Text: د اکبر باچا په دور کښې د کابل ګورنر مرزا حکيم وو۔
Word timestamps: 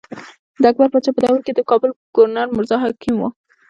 د 0.61 0.63
اکبر 0.71 0.87
باچا 0.93 1.11
په 1.15 1.19
دور 1.25 1.39
کښې 1.45 1.53
د 1.55 1.61
کابل 1.69 1.89
ګورنر 2.15 2.47
مرزا 2.55 2.77
حکيم 2.85 3.15
وو۔ 3.19 3.29